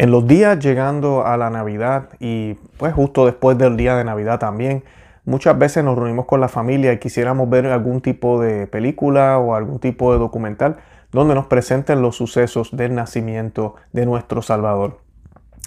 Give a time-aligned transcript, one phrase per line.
[0.00, 4.38] En los días llegando a la Navidad y pues justo después del día de Navidad
[4.38, 4.82] también,
[5.26, 9.54] muchas veces nos reunimos con la familia y quisiéramos ver algún tipo de película o
[9.54, 10.78] algún tipo de documental
[11.12, 15.00] donde nos presenten los sucesos del nacimiento de nuestro Salvador.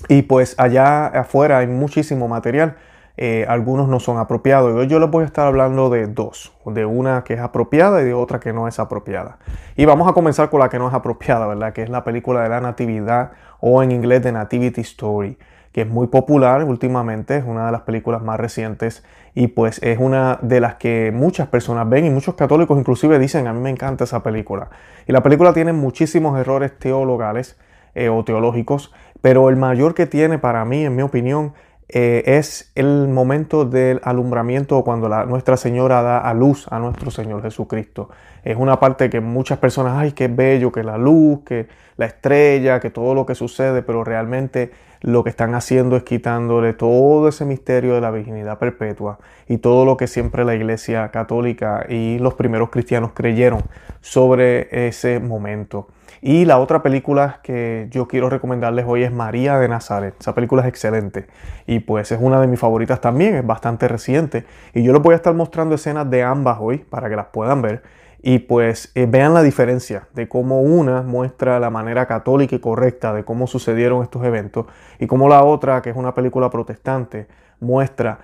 [0.10, 2.78] Y pues allá afuera hay muchísimo material
[3.16, 4.74] eh, algunos no son apropiados.
[4.74, 8.06] Hoy yo les voy a estar hablando de dos, de una que es apropiada y
[8.06, 9.38] de otra que no es apropiada.
[9.76, 11.74] Y vamos a comenzar con la que no es apropiada, ¿verdad?
[11.74, 15.38] Que es la película de la Natividad o en inglés de Nativity Story,
[15.72, 19.04] que es muy popular últimamente, es una de las películas más recientes
[19.36, 23.48] y pues es una de las que muchas personas ven y muchos católicos inclusive dicen,
[23.48, 24.70] a mí me encanta esa película.
[25.08, 27.58] Y la película tiene muchísimos errores teologales
[27.96, 31.54] eh, o teológicos, pero el mayor que tiene para mí, en mi opinión,
[31.90, 37.12] eh, es el momento del alumbramiento cuando la, Nuestra Señora da a luz a nuestro
[37.12, 38.10] Señor Jesucristo.
[38.44, 42.80] Es una parte que muchas personas, ay, qué bello, que la luz, que la estrella,
[42.80, 47.46] que todo lo que sucede, pero realmente lo que están haciendo es quitándole todo ese
[47.46, 52.34] misterio de la virginidad perpetua y todo lo que siempre la Iglesia Católica y los
[52.36, 53.62] primeros cristianos creyeron
[54.00, 55.88] sobre ese momento.
[56.26, 60.16] Y la otra película que yo quiero recomendarles hoy es María de Nazaret.
[60.18, 61.28] Esa película es excelente
[61.68, 64.46] y pues es una de mis favoritas también, es bastante reciente.
[64.74, 67.62] Y yo les voy a estar mostrando escenas de ambas hoy para que las puedan
[67.62, 67.84] ver.
[68.22, 73.14] Y pues eh, vean la diferencia de cómo una muestra la manera católica y correcta
[73.14, 74.68] de cómo sucedieron estos eventos
[75.00, 77.28] y cómo la otra, que es una película protestante,
[77.60, 78.20] muestra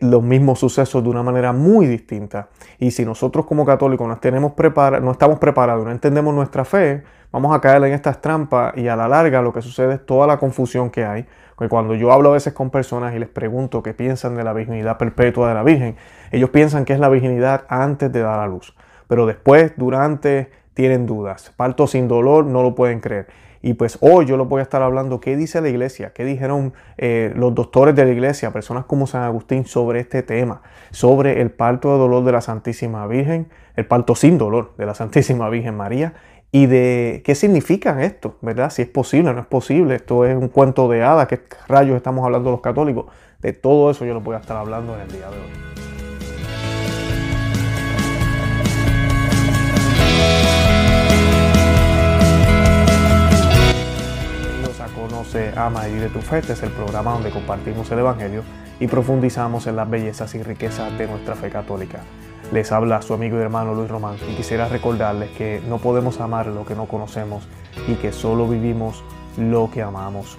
[0.00, 2.48] los mismos sucesos de una manera muy distinta.
[2.78, 4.52] Y si nosotros como católicos no, tenemos
[5.02, 8.96] no estamos preparados, no entendemos nuestra fe, vamos a caer en estas trampas y a
[8.96, 11.26] la larga lo que sucede es toda la confusión que hay.
[11.54, 14.52] Porque cuando yo hablo a veces con personas y les pregunto qué piensan de la
[14.52, 15.96] virginidad perpetua de la Virgen,
[16.30, 18.76] ellos piensan que es la virginidad antes de dar a luz.
[19.08, 21.52] Pero después, durante, tienen dudas.
[21.56, 23.26] Parto sin dolor, no lo pueden creer.
[23.62, 26.72] Y pues hoy yo les voy a estar hablando qué dice la iglesia, qué dijeron
[26.96, 31.50] eh, los doctores de la iglesia, personas como San Agustín sobre este tema, sobre el
[31.50, 35.76] parto de dolor de la Santísima Virgen, el parto sin dolor de la Santísima Virgen
[35.76, 36.14] María
[36.50, 38.70] y de qué significa esto, ¿verdad?
[38.70, 42.24] Si es posible, no es posible, esto es un cuento de hadas, qué rayos estamos
[42.24, 43.06] hablando los católicos.
[43.40, 45.87] De todo eso yo les voy a estar hablando en el día de hoy.
[55.28, 56.38] Conoce, Ama y Vive tu Fe.
[56.38, 58.44] Este es el programa donde compartimos el Evangelio
[58.80, 62.00] y profundizamos en las bellezas y riquezas de nuestra fe católica.
[62.50, 66.46] Les habla su amigo y hermano Luis Román y quisiera recordarles que no podemos amar
[66.46, 67.46] lo que no conocemos
[67.86, 69.04] y que solo vivimos
[69.36, 70.38] lo que amamos.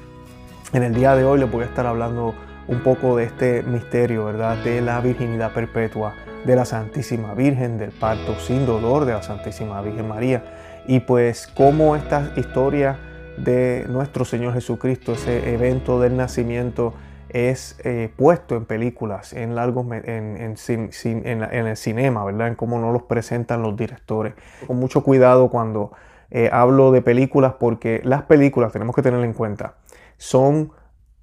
[0.73, 2.33] En el día de hoy les voy a estar hablando
[2.67, 4.57] un poco de este misterio, ¿verdad?
[4.63, 9.81] De la virginidad perpetua de la Santísima Virgen, del parto sin dolor de la Santísima
[9.81, 12.97] Virgen María y pues cómo esta historia
[13.43, 16.93] de nuestro Señor Jesucristo, ese evento del nacimiento,
[17.29, 22.47] es eh, puesto en películas, en largos, en, el cinema, ¿verdad?
[22.47, 24.33] En cómo no los presentan los directores.
[24.65, 25.91] Con mucho cuidado cuando
[26.31, 29.75] eh, hablo de películas, porque las películas, tenemos que tener en cuenta,
[30.17, 30.71] son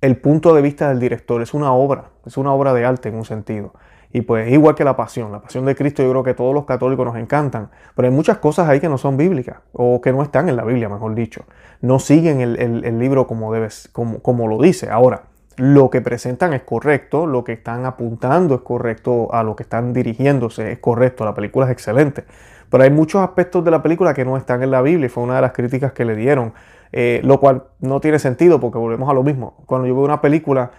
[0.00, 3.16] el punto de vista del director, es una obra, es una obra de arte en
[3.16, 3.74] un sentido.
[4.12, 6.64] Y pues igual que la pasión, la pasión de Cristo yo creo que todos los
[6.64, 10.22] católicos nos encantan, pero hay muchas cosas ahí que no son bíblicas o que no
[10.22, 11.44] están en la Biblia, mejor dicho.
[11.80, 14.88] No siguen el, libro como, debes, como, como lo dice.
[14.90, 15.24] Ahora,
[15.56, 19.92] lo que presentan es correcto, lo que están apuntando es correcto, a lo que están
[19.92, 22.24] dirigiéndose es correcto, la película es excelente.
[22.70, 25.22] Pero hay muchos aspectos de la película que no están en la Biblia y fue
[25.22, 26.52] una de las críticas que le dieron,
[26.92, 29.62] eh, lo cual no tiene sentido porque volvemos a lo mismo.
[29.66, 30.72] Cuando yo veo una película,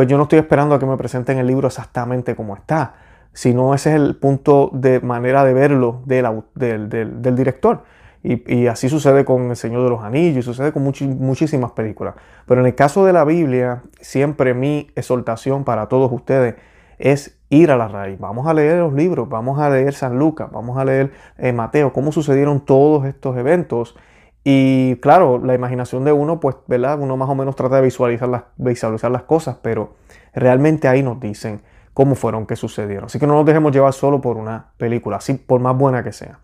[0.00, 2.94] pues yo no estoy esperando a que me presenten el libro exactamente como está,
[3.34, 7.82] sino ese es el punto de manera de verlo del, director.
[8.22, 12.14] Y, así sucede con El Señor de los Anillos y sucede con muchísimas películas.
[12.46, 16.54] Pero en el caso de la Biblia, siempre mi exhortación para todos ustedes
[16.98, 18.18] es ir a la raíz.
[18.18, 21.92] Vamos a leer los libros, vamos a leer San Lucas, vamos a leer eh, Mateo,
[21.92, 23.98] cómo sucedieron todos estos eventos.
[24.42, 26.98] Y claro, la imaginación de uno, pues, ¿verdad?
[26.98, 29.94] Uno más o menos trata de visualizar las, visualizar las cosas, pero
[30.34, 31.60] realmente ahí nos dicen
[31.92, 33.06] cómo fueron que sucedieron.
[33.06, 36.12] Así que no nos dejemos llevar solo por una película, así por más buena que
[36.12, 36.38] sea.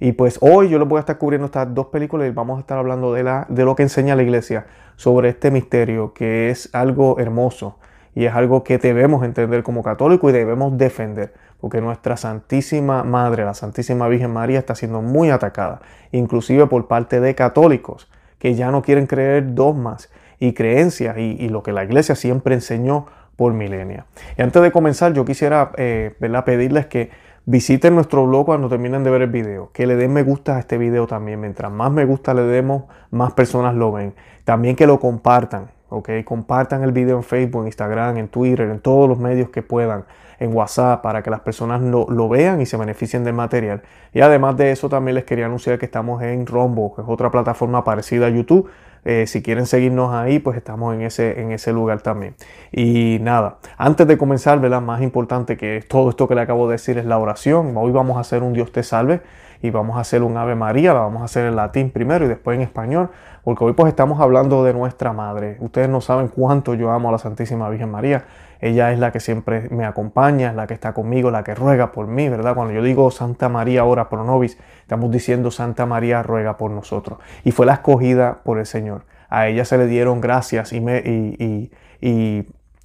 [0.00, 2.60] Y pues hoy yo les voy a estar cubriendo estas dos películas y vamos a
[2.60, 4.66] estar hablando de, la, de lo que enseña la iglesia
[4.96, 7.78] sobre este misterio que es algo hermoso
[8.16, 13.44] y es algo que debemos entender como católicos y debemos defender, porque nuestra Santísima Madre,
[13.44, 15.82] la Santísima Virgen María, está siendo muy atacada,
[16.12, 20.10] inclusive por parte de católicos que ya no quieren creer dogmas
[20.40, 24.06] y creencias y, lo que la iglesia siempre enseñó por milenia.
[24.38, 27.10] Y antes de comenzar, yo quisiera eh, pedirles que
[27.48, 29.70] Visiten nuestro blog cuando terminen de ver el video.
[29.72, 31.40] Que le den me gusta a este video también.
[31.40, 34.14] Mientras más me gusta le demos, más personas lo ven.
[34.42, 35.68] También que lo compartan.
[35.88, 36.10] ¿Ok?
[36.24, 40.04] Compartan el video en Facebook, en Instagram, en Twitter, en todos los medios que puedan,
[40.38, 43.82] en WhatsApp, para que las personas lo, lo, vean y se beneficien del material.
[44.12, 47.30] Y además de eso, también les quería anunciar que estamos en Rombo, que es otra
[47.30, 48.68] plataforma parecida a YouTube.
[49.08, 52.34] Eh, si quieren seguirnos ahí, pues estamos en ese, en ese lugar también.
[52.72, 54.82] Y nada, antes de comenzar, ¿verdad?
[54.82, 57.76] Más importante que todo esto que le acabo de decir es la oración.
[57.76, 59.20] Hoy vamos a hacer un Dios te salve
[59.62, 62.28] y vamos a hacer un Ave María, la vamos a hacer en latín primero y
[62.28, 63.10] después en español,
[63.46, 65.56] porque hoy pues estamos hablando de nuestra madre.
[65.60, 68.24] Ustedes no saben cuánto yo amo a la Santísima Virgen María.
[68.60, 72.08] Ella es la que siempre me acompaña, la que está conmigo, la que ruega por
[72.08, 72.56] mí, ¿verdad?
[72.56, 77.20] Cuando yo digo Santa María ora pro nobis, estamos diciendo Santa María ruega por nosotros.
[77.44, 79.04] Y fue la escogida por el Señor.
[79.28, 81.70] A ella se le dieron gracias y,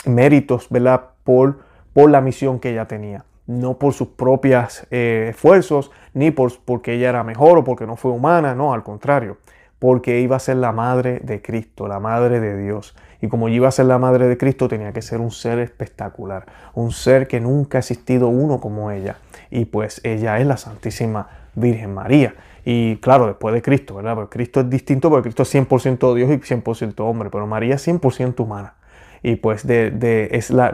[0.06, 1.02] méritos, ¿verdad?
[1.24, 1.58] Por,
[1.92, 6.94] por la misión que ella tenía no por sus propios eh, esfuerzos, ni por, porque
[6.94, 9.38] ella era mejor o porque no fue humana, no, al contrario,
[9.82, 12.96] porque iba a ser la madre de Cristo, la madre de Dios.
[13.20, 16.46] Y como iba a ser la madre de Cristo, tenía que ser un ser espectacular,
[16.76, 19.18] un ser que nunca ha existido uno como ella.
[19.50, 22.36] Y pues ella es la Santísima Virgen María.
[22.64, 24.14] Y claro, después de Cristo, ¿verdad?
[24.14, 27.88] Porque Cristo es distinto porque Cristo es 100% Dios y 100% hombre, pero María es
[27.88, 28.76] 100% humana.
[29.24, 30.72] Y pues de, es la,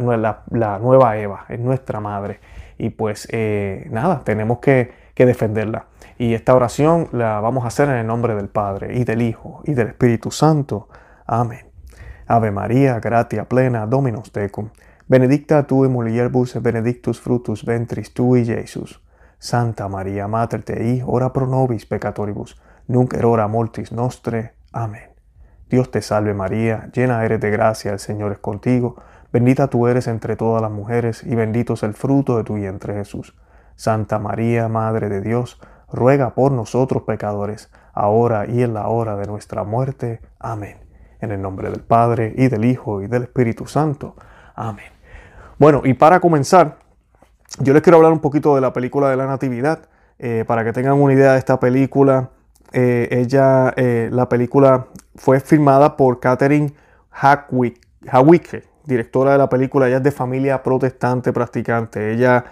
[0.51, 2.41] la nueva Eva, es nuestra madre
[2.77, 5.87] y pues eh, nada, tenemos que, que defenderla.
[6.19, 9.61] Y esta oración la vamos a hacer en el nombre del Padre y del Hijo
[9.63, 10.89] y del Espíritu Santo.
[11.25, 11.71] Amén.
[12.27, 14.69] Ave María, gratia plena, Dominus tecum.
[15.07, 19.01] Benedicta tu in mulieribus benedictus fructus ventris tui, Jesus.
[19.39, 24.53] Santa María, Mater Dei, ora pro nobis peccatoribus, nunc erora mortis nostre.
[24.71, 25.09] Amén.
[25.67, 28.97] Dios te salve María, llena eres de gracia, el Señor es contigo.
[29.33, 32.93] Bendita tú eres entre todas las mujeres, y bendito es el fruto de tu vientre
[32.93, 33.33] Jesús.
[33.77, 39.25] Santa María, Madre de Dios, ruega por nosotros pecadores, ahora y en la hora de
[39.27, 40.19] nuestra muerte.
[40.39, 40.77] Amén.
[41.21, 44.15] En el nombre del Padre, y del Hijo, y del Espíritu Santo.
[44.55, 44.91] Amén.
[45.57, 46.79] Bueno, y para comenzar,
[47.59, 49.87] yo les quiero hablar un poquito de la película de la Natividad,
[50.19, 52.31] eh, para que tengan una idea de esta película.
[52.73, 56.73] Eh, ella, eh, la película fue filmada por Catherine
[57.11, 62.13] Hawicke, directora de la película, ella es de familia protestante practicante.
[62.13, 62.45] Ella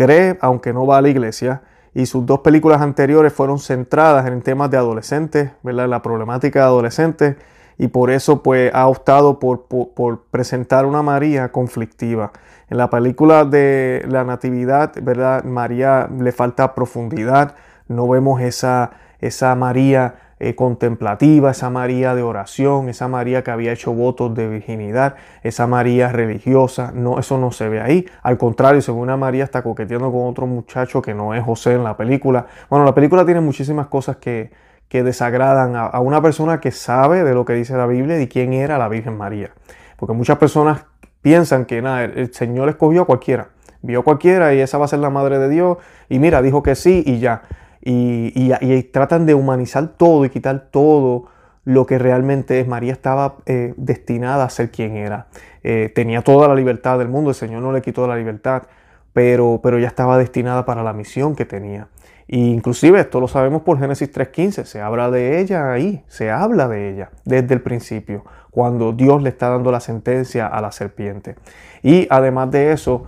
[0.00, 1.60] cree, aunque no va a la iglesia,
[1.92, 5.88] y sus dos películas anteriores fueron centradas en temas de adolescentes, ¿verdad?
[5.88, 7.36] la problemática de adolescentes,
[7.76, 12.32] y por eso pues ha optado por, por, presentar una María conflictiva.
[12.70, 15.44] En la película de la Natividad, ¿verdad?
[15.44, 17.56] María le falta profundidad,
[17.88, 23.72] no vemos esa, esa María eh, contemplativa, esa María de oración, esa María que había
[23.72, 28.06] hecho votos de virginidad, esa María religiosa, no, eso no se ve ahí.
[28.22, 31.84] Al contrario, según una María está coqueteando con otro muchacho que no es José en
[31.84, 32.46] la película.
[32.70, 34.50] Bueno, la película tiene muchísimas cosas que,
[34.88, 38.26] que desagradan a, a una persona que sabe de lo que dice la Biblia y
[38.26, 39.50] quién era la Virgen María.
[39.98, 40.86] Porque muchas personas
[41.20, 43.48] piensan que nada, el Señor escogió a cualquiera,
[43.82, 45.76] vio a cualquiera y esa va a ser la madre de Dios
[46.08, 47.42] y mira, dijo que sí y ya
[47.82, 51.26] y, tratan de humanizar todo y quitar todo
[51.64, 52.66] lo que realmente es.
[52.66, 55.26] María estaba eh, destinada a ser quien era.
[55.62, 58.64] Eh, tenía toda la libertad del mundo, el Señor no le quitó la libertad,
[59.12, 61.88] pero, pero ya estaba destinada para la misión que tenía.
[62.28, 66.68] E inclusive esto lo sabemos por Génesis 3.15, se habla de ella ahí, se habla
[66.68, 71.34] de ella desde el principio, cuando Dios le está dando la sentencia a la serpiente.
[71.82, 73.04] Y además de eso,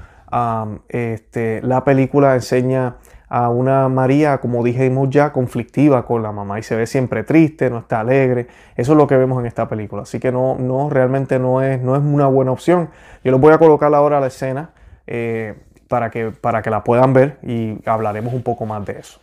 [0.89, 2.97] este, la película enseña
[3.35, 7.71] a una María, como dijimos ya, conflictiva con la mamá y se ve siempre triste,
[7.71, 8.47] no está alegre.
[8.77, 10.03] Eso es lo que vemos en esta película.
[10.03, 12.91] Así que no, no realmente no es, no es una buena opción.
[13.25, 14.73] Yo les voy a colocar ahora la escena
[15.07, 15.55] eh,
[15.89, 19.19] para, que, para que la puedan ver y hablaremos un poco más de eso.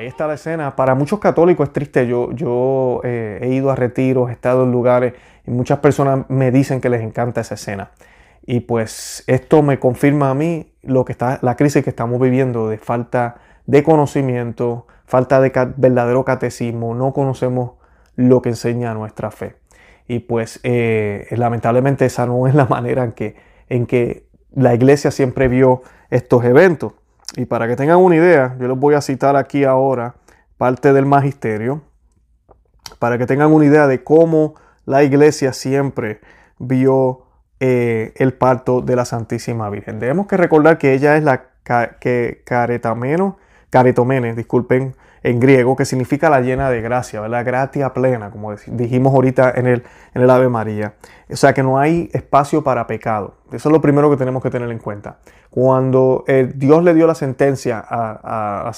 [0.00, 0.76] Ahí está la escena.
[0.76, 2.06] Para muchos católicos es triste.
[2.06, 5.14] Yo, yo eh, he ido a retiros, he estado en lugares
[5.46, 7.90] y muchas personas me dicen que les encanta esa escena.
[8.44, 12.68] Y pues esto me confirma a mí lo que está, la crisis que estamos viviendo
[12.68, 17.72] de falta de conocimiento, falta de verdadero catecismo, no conocemos
[18.16, 19.56] lo que enseña nuestra fe.
[20.08, 23.36] Y pues eh, lamentablemente esa no es la manera en que,
[23.68, 26.94] en que la iglesia siempre vio estos eventos.
[27.36, 30.14] Y para que tengan una idea, yo les voy a citar aquí ahora
[30.56, 31.82] parte del magisterio,
[32.98, 36.20] para que tengan una idea de cómo la iglesia siempre
[36.58, 37.26] vio
[37.60, 40.00] eh, el parto de la Santísima Virgen.
[40.00, 41.46] Debemos que recordar que ella es la
[42.00, 43.38] que caretameno,
[43.70, 49.14] caretomene, disculpen, en griego, que significa la llena de gracia, la Gratia plena, como dijimos
[49.14, 49.84] ahorita en el,
[50.14, 50.94] en el Ave María.
[51.30, 53.34] O sea que no hay espacio para pecado.
[53.52, 55.18] Eso es lo primero que tenemos que tener en cuenta.
[55.50, 58.70] Cuando eh, Dios le dio la sentencia a,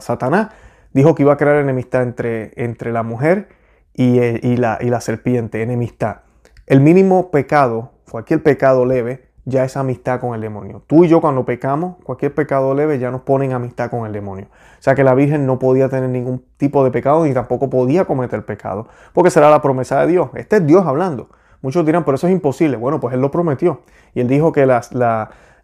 [0.00, 0.48] Satanás,
[0.92, 3.48] dijo que iba a crear enemistad entre, entre la mujer
[3.92, 6.18] y, eh, y, la, y la serpiente, enemistad.
[6.66, 10.82] El mínimo pecado, cualquier pecado leve, ya es amistad con el demonio.
[10.86, 14.46] Tú y yo cuando pecamos, cualquier pecado leve ya nos ponen amistad con el demonio.
[14.50, 18.04] O sea que la Virgen no podía tener ningún tipo de pecado ni tampoco podía
[18.04, 20.30] cometer pecado, porque será la promesa de Dios.
[20.34, 21.28] Este es Dios hablando.
[21.62, 22.76] Muchos dirán, pero eso es imposible.
[22.76, 23.80] Bueno, pues Él lo prometió.
[24.14, 24.82] Y Él dijo que la,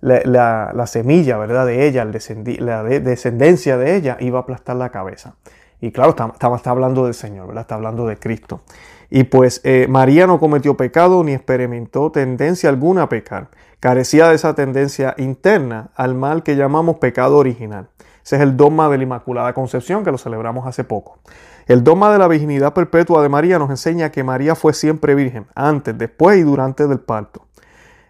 [0.00, 1.66] la, semilla, ¿verdad?
[1.66, 5.34] De ella, la descendencia de ella iba a aplastar la cabeza.
[5.80, 7.56] Y claro, está, está, hablando del Señor.
[7.56, 8.62] Está hablando de Cristo.
[9.10, 13.48] Y pues eh, María no cometió pecado ni experimentó tendencia alguna a pecar
[13.80, 17.88] carecía de esa tendencia interna al mal que llamamos pecado original.
[18.22, 21.18] Ese es el dogma de la Inmaculada Concepción que lo celebramos hace poco.
[21.66, 25.46] El dogma de la virginidad perpetua de María nos enseña que María fue siempre virgen,
[25.54, 27.46] antes, después y durante del parto.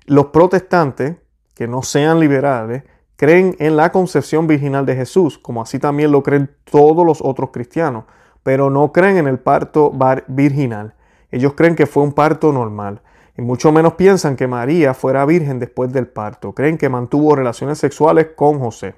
[0.07, 1.16] Los protestantes,
[1.54, 2.83] que no sean liberales,
[3.16, 7.50] creen en la concepción virginal de Jesús, como así también lo creen todos los otros
[7.52, 8.04] cristianos,
[8.43, 9.93] pero no creen en el parto
[10.29, 10.95] virginal.
[11.31, 13.03] Ellos creen que fue un parto normal
[13.37, 16.53] y mucho menos piensan que María fuera virgen después del parto.
[16.53, 18.95] Creen que mantuvo relaciones sexuales con José.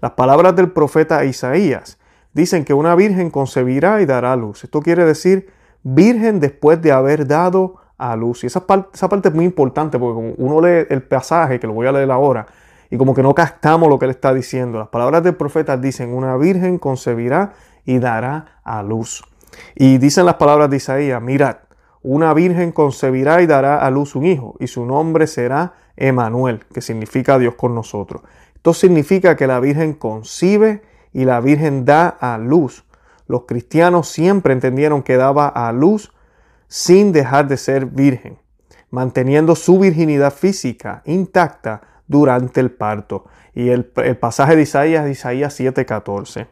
[0.00, 1.98] Las palabras del profeta Isaías
[2.32, 4.64] dicen que una virgen concebirá y dará luz.
[4.64, 5.50] Esto quiere decir
[5.82, 8.44] virgen después de haber dado a luz.
[8.44, 11.92] Y esa parte, es muy importante porque uno lee el pasaje, que lo voy a
[11.92, 12.46] leer ahora,
[12.90, 14.78] y como que no captamos lo que él está diciendo.
[14.78, 17.52] Las palabras del profeta dicen, una virgen concebirá
[17.88, 19.24] y dará a luz.
[19.74, 21.56] Y dicen las palabras de Isaías, mirad,
[22.02, 26.82] una virgen concebirá y dará a luz un hijo, y su nombre será Emanuel, que
[26.82, 28.20] significa Dios con nosotros.
[28.54, 30.82] Esto significa que la virgen concibe
[31.14, 32.84] y la virgen da a luz.
[33.26, 36.12] Los cristianos siempre entendieron que daba a luz
[36.66, 38.36] sin dejar de ser virgen,
[38.90, 43.24] manteniendo su virginidad física intacta durante el parto.
[43.54, 46.48] Y el, pasaje de Isaías es Isaías 7:14.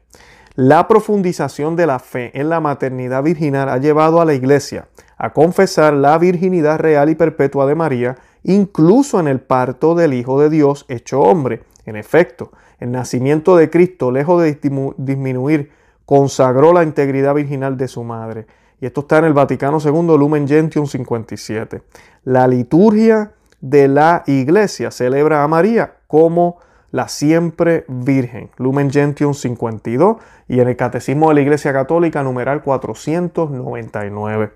[0.56, 5.34] La profundización de la fe en la maternidad virginal ha llevado a la iglesia a
[5.34, 10.48] confesar la virginidad real y perpetua de María, incluso en el parto del Hijo de
[10.48, 11.64] Dios hecho hombre.
[11.84, 14.58] En efecto, el nacimiento de Cristo, lejos de
[14.96, 15.72] disminuir,
[16.06, 18.46] consagró la integridad virginal de su madre.
[18.80, 21.82] Y esto está en el Vaticano II, Lumen Gentium 57.
[22.24, 26.56] La liturgia de la iglesia celebra a María como
[26.96, 30.16] la siempre Virgen, Lumen Gentium 52,
[30.48, 34.52] y en el Catecismo de la Iglesia Católica, numeral 499.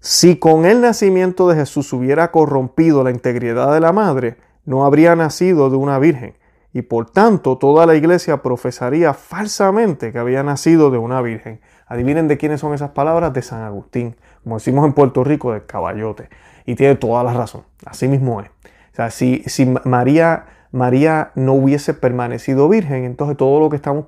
[0.00, 5.14] Si con el nacimiento de Jesús hubiera corrompido la integridad de la madre, no habría
[5.14, 6.38] nacido de una virgen,
[6.72, 11.60] y por tanto toda la iglesia profesaría falsamente que había nacido de una virgen.
[11.86, 15.66] Adivinen de quiénes son esas palabras de San Agustín, como decimos en Puerto Rico, del
[15.66, 16.30] caballote.
[16.64, 18.48] Y tiene toda la razón, así mismo es.
[18.48, 24.06] O sea, si, si María, María no hubiese permanecido virgen, entonces todo lo que estamos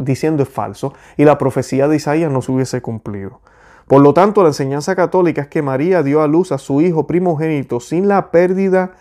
[0.00, 3.40] diciendo es falso y la profecía de Isaías no se hubiese cumplido.
[3.86, 7.06] Por lo tanto, la enseñanza católica es que María dio a luz a su hijo
[7.06, 8.92] primogénito sin la pérdida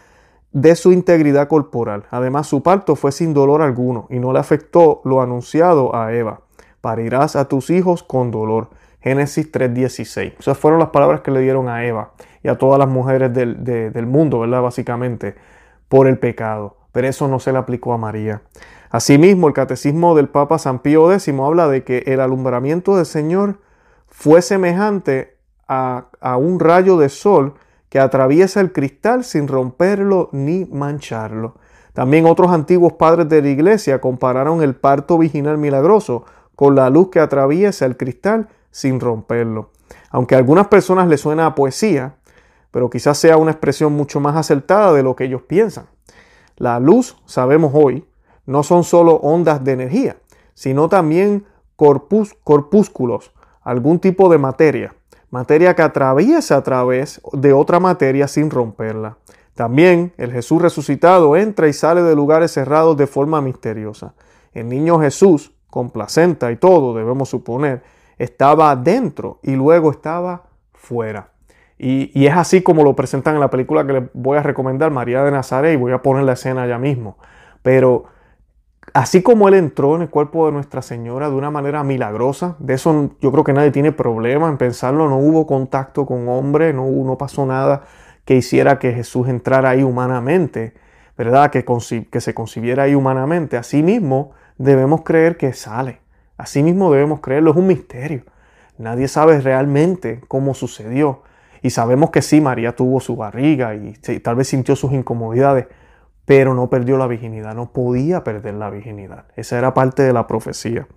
[0.52, 2.04] de su integridad corporal.
[2.12, 6.42] Además, su parto fue sin dolor alguno y no le afectó lo anunciado a Eva.
[6.82, 8.70] Parirás a tus hijos con dolor.
[9.02, 10.36] Génesis 3:16.
[10.38, 12.12] Esas fueron las palabras que le dieron a Eva
[12.44, 14.62] y a todas las mujeres del, del mundo, ¿verdad?
[14.62, 15.36] Básicamente,
[15.90, 16.83] por el pecado.
[16.94, 18.44] Pero eso no se le aplicó a María.
[18.90, 23.60] Asimismo, el catecismo del Papa San Pío X habla de que el alumbramiento del Señor
[24.08, 27.56] fue semejante a, un rayo de sol
[27.90, 31.56] que atraviesa el cristal sin romperlo ni mancharlo.
[31.94, 37.10] También otros antiguos padres de la iglesia compararon el parto virginal milagroso con la luz
[37.10, 39.72] que atraviesa el cristal sin romperlo.
[40.10, 42.16] Aunque a algunas personas les suena a poesía,
[42.70, 45.86] pero quizás sea una expresión mucho más acertada de lo que ellos piensan.
[46.58, 48.06] La luz, sabemos hoy,
[48.46, 50.18] no son solo ondas de energía,
[50.54, 51.46] sino también
[51.76, 53.32] corpúsculos,
[53.62, 54.94] algún tipo de materia,
[55.32, 59.18] materia que atraviesa a través de otra materia sin romperla.
[59.56, 64.14] También el Jesús resucitado entra y sale de lugares cerrados de forma misteriosa.
[64.54, 67.84] El niño Jesús, con placenta y todo, debemos suponer,
[68.18, 70.44] estaba dentro y luego estaba
[70.74, 71.33] fuera.
[71.86, 75.22] Y, es así como lo presentan en la película que les voy a recomendar, María
[75.22, 77.18] de Nazaret, y voy a poner la escena ya mismo.
[77.62, 78.06] Pero
[78.94, 82.76] así como Él entró en el cuerpo de Nuestra Señora de una manera milagrosa, de
[82.76, 86.86] eso yo creo que nadie tiene problema en pensarlo, no hubo contacto con hombre, no,
[86.90, 87.84] no pasó nada
[88.24, 90.76] que hiciera que Jesús entrara ahí humanamente,
[91.18, 91.52] ¿verdad?
[91.52, 91.66] Que,
[92.10, 93.58] que se concibiera ahí humanamente.
[93.58, 96.00] Asimismo, debemos creer que sale.
[96.38, 97.52] Asimismo, debemos creerlo.
[97.52, 98.24] Es un misterio.
[98.78, 101.24] Nadie sabe realmente cómo sucedió.
[101.64, 105.68] Y sabemos que sí, María tuvo su barriga y tal vez sintió sus incomodidades,
[106.26, 109.26] pero no perdió la virginidad, no podía perder la virginidad.
[109.38, 110.88] Esa era parte de la profecía.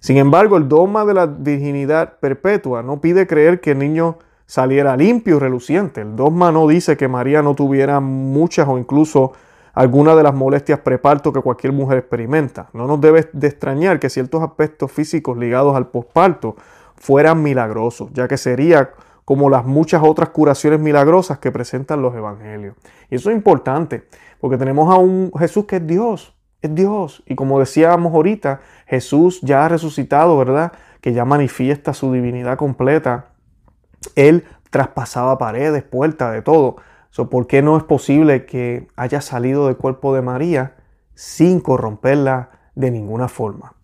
[0.00, 4.96] Sin embargo, el dogma de la virginidad perpetua no pide creer que el niño saliera
[4.96, 6.00] limpio y reluciente.
[6.00, 9.32] El dogma no dice que María no tuviera muchas o incluso
[9.74, 12.70] alguna de las molestias preparto que cualquier mujer experimenta.
[12.72, 16.56] No nos debe de extrañar que ciertos aspectos físicos ligados al posparto
[16.94, 18.92] fueran milagrosos, ya que sería
[19.26, 22.74] como las muchas otras curaciones milagrosas que presentan los evangelios.
[23.10, 24.08] Y eso es importante,
[24.40, 27.22] porque tenemos a un Jesús que es Dios, es Dios.
[27.26, 30.72] Y como decíamos ahorita, Jesús ya ha resucitado, ¿verdad?
[31.02, 33.36] Que ya manifiesta su divinidad completa
[34.14, 36.76] él traspasaba paredes, puertas, de todo.
[37.30, 40.76] ¿Por qué no es posible que haya salido del cuerpo de María
[41.14, 43.75] sin corromperla de ninguna forma?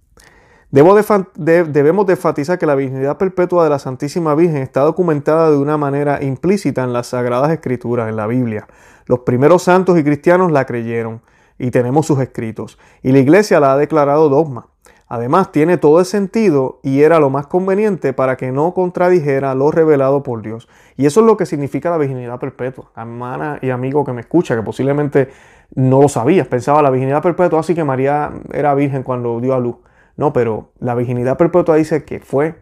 [0.72, 5.76] Debemos de enfatizar que la virginidad perpetua de la Santísima Virgen está documentada de una
[5.76, 8.66] manera implícita en las Sagradas Escrituras, en la Biblia.
[9.04, 11.20] Los primeros santos y cristianos la creyeron
[11.58, 12.78] y tenemos sus escritos.
[13.02, 14.68] Y la Iglesia la ha declarado dogma.
[15.08, 19.70] Además, tiene todo el sentido y era lo más conveniente para que no contradijera lo
[19.70, 20.70] revelado por Dios.
[20.96, 22.90] Y eso es lo que significa la virginidad perpetua.
[22.96, 25.28] Hermana y amigo que me escucha, que posiblemente
[25.74, 29.60] no lo sabías, pensaba la virginidad perpetua, así que María era virgen cuando dio a
[29.60, 29.76] luz.
[30.16, 32.56] No, pero la virginidad perpetua dice que fue,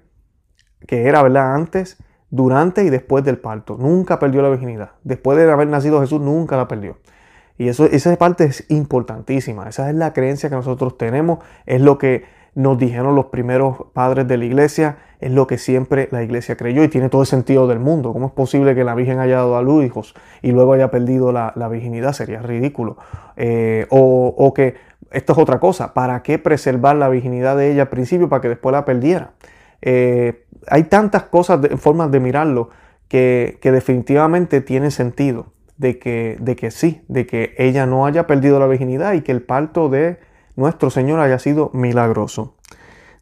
[0.86, 1.54] que era, ¿verdad?
[1.54, 1.98] Antes,
[2.30, 3.76] durante y después del parto.
[3.78, 4.92] Nunca perdió la virginidad.
[5.02, 6.98] Después de haber nacido Jesús, nunca la perdió.
[7.58, 9.68] Y eso, esa parte es importantísima.
[9.68, 11.40] Esa es la creencia que nosotros tenemos.
[11.66, 16.08] Es lo que nos dijeron los primeros padres de la iglesia, es lo que siempre
[16.10, 18.12] la iglesia creyó y tiene todo el sentido del mundo.
[18.12, 21.32] ¿Cómo es posible que la Virgen haya dado a luz hijos y luego haya perdido
[21.32, 22.12] la, virginidad?
[22.12, 22.96] Sería ridículo.
[23.36, 24.74] Eh, o, que
[25.10, 28.48] esto es otra cosa, ¿para qué preservar la virginidad de ella al principio para que
[28.48, 29.32] después la perdiera?
[29.82, 32.70] Eh, hay tantas cosas, formas de mirarlo,
[33.08, 35.46] que, que definitivamente tiene sentido
[35.80, 39.32] de que, de que sí, de que ella no haya perdido la virginidad y que
[39.32, 40.18] el parto de
[40.54, 42.54] nuestro Señor haya sido milagroso.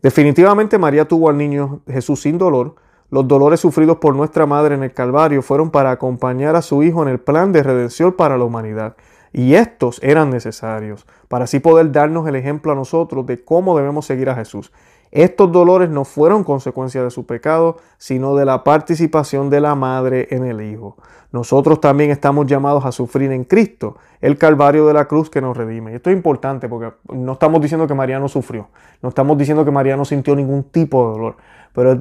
[0.02, 2.74] Definitivamente María tuvo al niño Jesús sin dolor.
[3.10, 7.02] Los dolores sufridos por nuestra Madre en el Calvario fueron para acompañar a su Hijo
[7.02, 8.96] en el plan de redención para la humanidad.
[9.32, 14.06] Y estos eran necesarios para así poder darnos el ejemplo a nosotros de cómo debemos
[14.06, 14.72] seguir a Jesús.
[15.10, 20.28] Estos dolores no fueron consecuencia de su pecado, sino de la participación de la Madre
[20.30, 20.96] en el Hijo.
[21.32, 25.56] Nosotros también estamos llamados a sufrir en Cristo el calvario de la cruz que nos
[25.56, 25.92] redime.
[25.92, 28.68] Y esto es importante porque no estamos diciendo que María no sufrió,
[29.02, 31.36] no estamos diciendo que María no sintió ningún tipo de dolor,
[31.74, 31.98] pero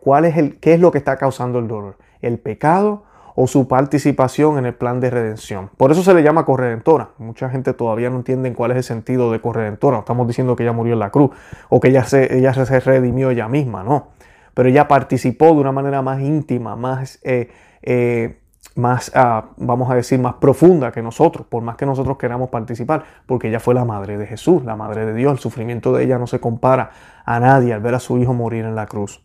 [0.00, 1.96] cuál es el, qué es lo que está causando el dolor.
[2.20, 3.04] El pecado
[3.36, 5.70] o su participación en el plan de redención.
[5.76, 7.10] Por eso se le llama corredentora.
[7.18, 9.98] Mucha gente todavía no entiende cuál es el sentido de corredentora.
[9.98, 11.30] estamos diciendo que ella murió en la cruz
[11.68, 14.08] o que ella se, ella se redimió ella misma, no.
[14.54, 17.50] Pero ella participó de una manera más íntima, más, eh,
[17.82, 18.40] eh,
[18.74, 23.04] más ah, vamos a decir, más profunda que nosotros, por más que nosotros queramos participar,
[23.26, 25.30] porque ella fue la madre de Jesús, la madre de Dios.
[25.30, 26.90] El sufrimiento de ella no se compara
[27.26, 29.22] a nadie al ver a su hijo morir en la cruz.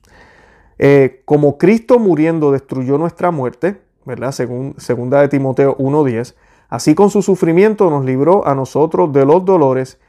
[0.79, 3.79] Eh, como Cristo muriendo destruyó nuestra muerte,
[4.31, 6.35] Según segunda de Timoteo 1:10,
[6.69, 9.99] así con su sufrimiento nos libró a nosotros de los dolores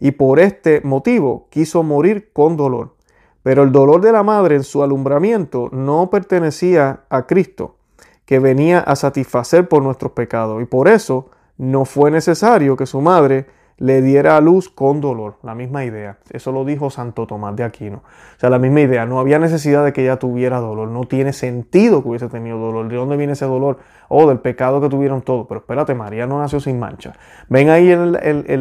[0.00, 2.94] y por este motivo quiso morir con dolor.
[3.42, 7.76] Pero el dolor de la madre en su alumbramiento no pertenecía a Cristo,
[8.24, 13.00] que venía a satisfacer por nuestros pecados y por eso no fue necesario que su
[13.00, 13.46] madre
[13.78, 15.36] le diera a luz con dolor.
[15.42, 16.18] La misma idea.
[16.30, 17.98] Eso lo dijo Santo Tomás de Aquino.
[17.98, 19.06] O sea, la misma idea.
[19.06, 20.88] No había necesidad de que ella tuviera dolor.
[20.88, 22.88] No tiene sentido que hubiese tenido dolor.
[22.88, 23.78] ¿De dónde viene ese dolor?
[24.08, 25.46] Oh, del pecado que tuvieron todos.
[25.46, 27.14] Pero espérate, María no nació sin mancha.
[27.48, 27.94] Ven ahí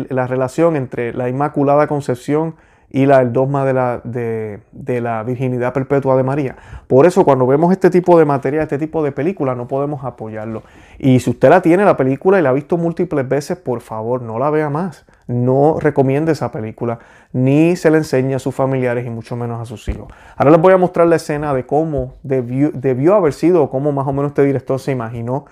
[0.10, 2.56] la relación entre la Inmaculada Concepción
[2.94, 6.58] y la, el dogma de la, de, la virginidad perpetua de María.
[6.88, 10.64] Por eso cuando vemos este tipo de material, este tipo de película, no podemos apoyarlo.
[11.00, 14.22] Y si usted la tiene, la película, y la ha visto múltiples veces, por favor,
[14.22, 15.06] no la vea más.
[15.28, 17.00] No recomiende esa película,
[17.32, 20.08] ni se la enseñe a sus familiares y mucho menos a sus hijos.
[20.36, 23.94] Ahora les voy a mostrar la escena de cómo debió, debió haber sido, o cómo
[23.94, 25.46] más o menos este director se imaginó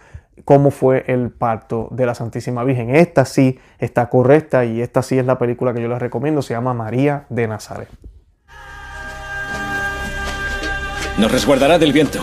[0.45, 2.95] cómo fue el parto de la Santísima Virgen.
[2.95, 6.41] Esta sí está correcta y esta sí es la película que yo les recomiendo.
[6.41, 7.89] Se llama María de Nazaret.
[11.17, 12.19] Nos resguardará del viento.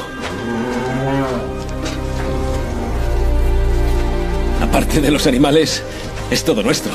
[4.62, 5.82] Aparte de los animales,
[6.30, 6.92] es todo nuestro.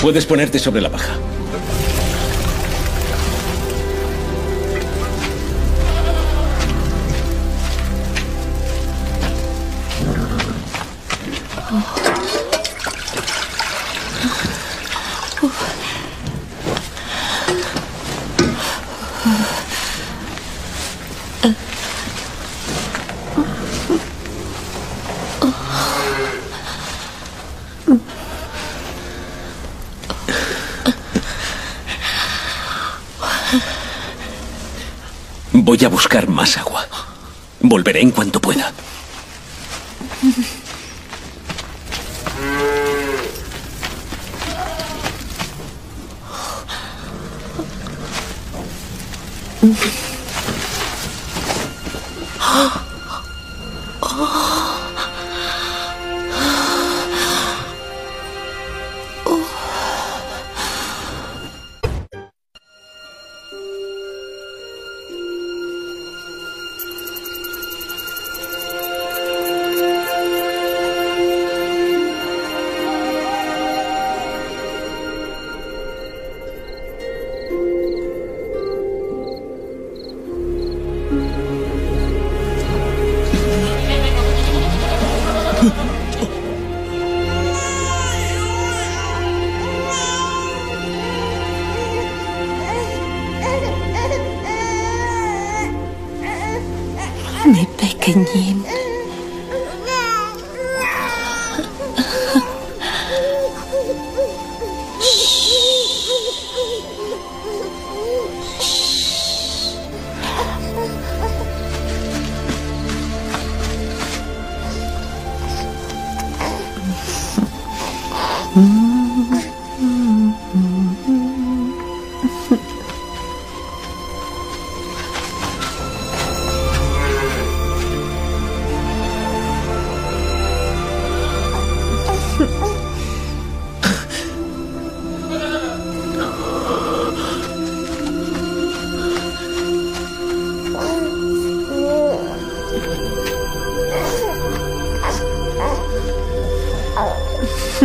[0.00, 1.14] Puedes ponerte sobre la paja.
[36.22, 36.86] Más agua.
[37.60, 38.72] Volveré en cuanto pueda.
[98.04, 98.73] 经验。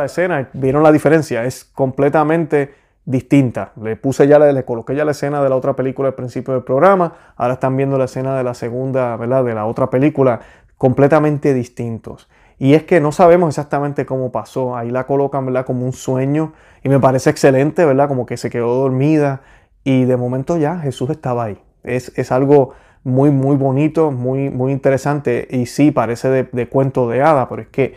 [0.05, 3.73] escena, vieron la diferencia, es completamente distinta.
[3.81, 6.63] Le puse ya, le, coloqué ya la escena de la otra película al principio del
[6.63, 9.43] programa, ahora están viendo la escena de la segunda, ¿verdad?
[9.43, 10.41] De la otra película,
[10.77, 12.29] completamente distintos.
[12.59, 15.65] Y es que no sabemos exactamente cómo pasó, ahí la colocan, ¿verdad?
[15.65, 18.07] Como un sueño y me parece excelente, ¿verdad?
[18.07, 19.41] Como que se quedó dormida
[19.83, 21.59] y de momento ya Jesús estaba ahí.
[21.83, 27.09] Es, es algo muy, muy bonito, muy, muy interesante y sí, parece de, de cuento
[27.09, 27.95] de hada, pero es que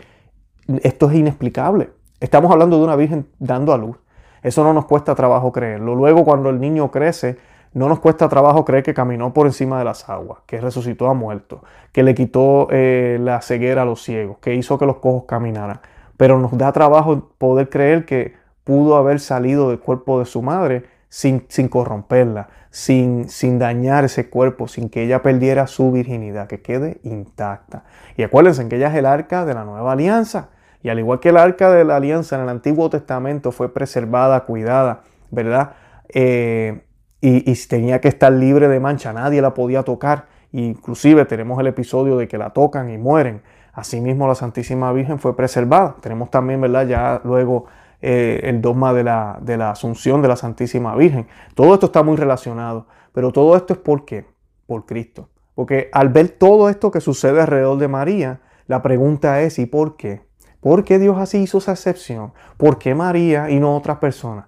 [0.83, 1.91] esto es inexplicable.
[2.19, 3.97] Estamos hablando de una virgen dando a luz.
[4.43, 5.95] Eso no nos cuesta trabajo creerlo.
[5.95, 7.37] Luego cuando el niño crece,
[7.73, 11.13] no nos cuesta trabajo creer que caminó por encima de las aguas, que resucitó a
[11.13, 15.25] muertos, que le quitó eh, la ceguera a los ciegos, que hizo que los cojos
[15.27, 15.81] caminaran.
[16.17, 20.85] Pero nos da trabajo poder creer que pudo haber salido del cuerpo de su madre
[21.09, 26.61] sin, sin corromperla, sin, sin dañar ese cuerpo, sin que ella perdiera su virginidad, que
[26.61, 27.83] quede intacta.
[28.17, 30.49] Y acuérdense que ella es el arca de la nueva alianza.
[30.83, 34.45] Y al igual que el arca de la alianza en el Antiguo Testamento fue preservada,
[34.45, 35.73] cuidada, ¿verdad?
[36.09, 36.83] eh,
[37.21, 40.27] y, tenía que estar libre de mancha, nadie la podía tocar.
[40.51, 43.41] Inclusive tenemos el episodio de que la tocan y mueren.
[43.73, 45.95] Asimismo la Santísima Virgen fue preservada.
[46.01, 46.87] Tenemos también, ¿verdad?
[46.87, 47.65] Ya luego
[48.01, 51.27] eh, el dogma de la, de la Asunción de la Santísima Virgen.
[51.53, 52.87] Todo esto está muy relacionado.
[53.13, 54.25] Pero todo esto es por qué?
[54.65, 55.29] Por Cristo.
[55.53, 59.97] Porque al ver todo esto que sucede alrededor de María, la pregunta es ¿y por
[59.97, 60.21] qué?
[60.59, 62.33] ¿Por qué Dios así hizo esa excepción?
[62.57, 64.45] ¿Por qué María y no otras personas?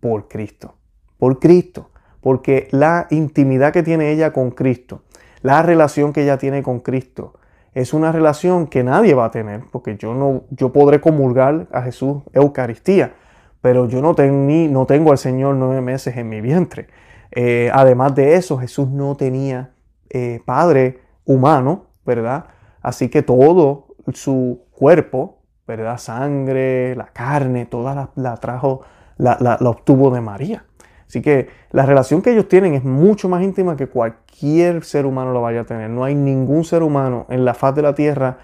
[0.00, 0.74] Por Cristo.
[1.18, 1.90] Por Cristo.
[2.20, 5.02] Porque la intimidad que tiene ella con Cristo,
[5.42, 7.34] la relación que ella tiene con Cristo,
[7.74, 11.82] es una relación que nadie va a tener, porque yo no, yo podré comulgar a
[11.82, 13.14] Jesús Eucaristía,
[13.60, 16.88] pero yo no, tengo al Señor nueve meses en mi vientre.
[17.30, 19.70] Eh, además de eso, Jesús no tenía
[20.10, 22.46] eh, padre humano, ¿verdad?
[22.82, 25.98] Así que todo su cuerpo, ¿verdad?
[25.98, 28.82] Sangre, la carne, toda la, trajo,
[29.16, 30.64] la, la, obtuvo de María.
[31.06, 35.32] Así que la relación que ellos tienen es mucho más íntima que cualquier ser humano
[35.32, 35.90] lo vaya a tener.
[35.90, 38.38] No hay ningún ser humano en la faz de la tierra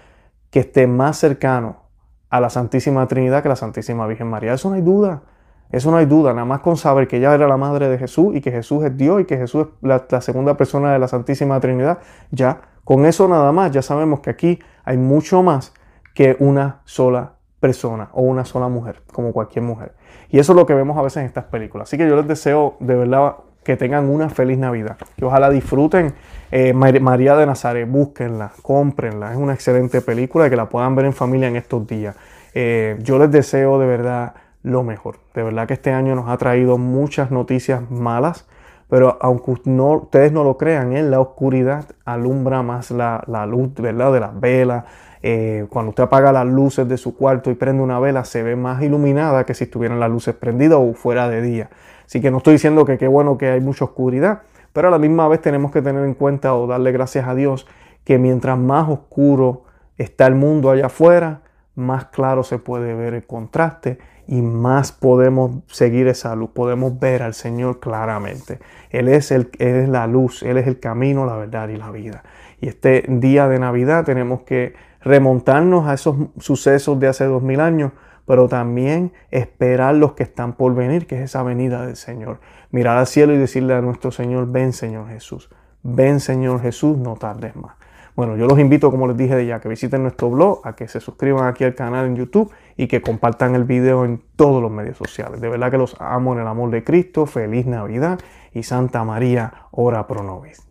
[0.51, 1.83] que esté más cercano
[2.29, 4.53] a la Santísima Trinidad que la Santísima Virgen María.
[4.53, 5.23] Eso no hay duda.
[5.71, 8.35] Eso no hay duda, nada más con saber que ella era la madre de Jesús
[8.35, 11.59] y que Jesús es Dios y que Jesús es la, segunda persona de la Santísima
[11.59, 11.99] Trinidad,
[12.31, 15.73] ya con eso nada más, ya sabemos que aquí hay mucho más
[16.13, 19.93] que una sola persona o una sola mujer, como cualquier mujer.
[20.29, 21.89] Y eso es lo que vemos a veces en estas películas.
[21.89, 26.13] Así que yo les deseo de verdad que tengan una feliz Navidad, que ojalá disfruten
[26.51, 31.13] eh, María de Nazaret, búsquenla, cómprenla, es una excelente película que la puedan ver en
[31.13, 32.15] familia en estos días.
[32.53, 35.17] Eh, yo les deseo de verdad lo mejor.
[35.33, 38.47] De verdad que este año nos ha traído muchas noticias malas,
[38.89, 44.11] pero aunque no, ustedes no lo crean, en la oscuridad alumbra más la, luz ¿verdad?
[44.11, 44.85] de las velas.
[45.21, 48.55] Eh, cuando usted apaga las luces de su cuarto y prende una vela, se ve
[48.55, 51.69] más iluminada que si estuvieran las luces prendidas o fuera de día.
[52.05, 54.41] Así que no estoy diciendo que qué bueno que hay mucha oscuridad,
[54.73, 57.67] pero a la misma vez tenemos que tener en cuenta o darle gracias a Dios
[58.03, 59.65] que mientras más oscuro
[59.97, 61.41] está el mundo allá afuera,
[61.75, 67.23] más claro se puede ver el contraste y más podemos seguir esa luz, podemos ver
[67.23, 68.59] al Señor claramente.
[68.91, 72.23] Él es, el, es la luz, Él es el camino, la verdad y la vida.
[72.61, 77.59] Y este día de Navidad tenemos que remontarnos a esos sucesos de hace dos mil
[77.59, 77.91] años,
[78.25, 82.39] pero también esperar los que están por venir, que es esa venida del Señor.
[82.71, 85.49] Mirar al cielo y decirle a nuestro Señor, ven Señor Jesús,
[85.81, 87.79] ven Señor Jesús, no tardes más.
[88.15, 90.89] Bueno, yo los invito, como les dije de ya, que visiten nuestro blog, a que
[90.89, 94.69] se suscriban aquí al canal en YouTube y que compartan el video en todos los
[94.69, 95.39] medios sociales.
[95.39, 97.25] De verdad que los amo en el amor de Cristo.
[97.25, 98.19] Feliz Navidad
[98.53, 100.68] y Santa María, ora pro nobis.